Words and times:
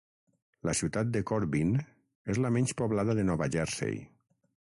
La 0.67 0.73
ciutat 0.79 1.11
de 1.17 1.21
Corbin 1.31 1.75
és 2.35 2.41
la 2.45 2.51
menys 2.57 2.73
poblada 2.81 3.17
de 3.19 3.27
Nova 3.31 3.51
Jersey. 3.57 4.01